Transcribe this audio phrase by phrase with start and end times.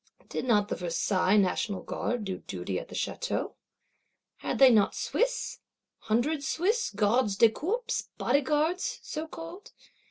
[0.29, 3.53] Did not the Versailles National Guard do duty at the Château?
[4.37, 5.59] Had they not Swiss;
[5.99, 7.83] Hundred Swiss; Gardes du Corps,
[8.17, 9.73] Bodyguards so called?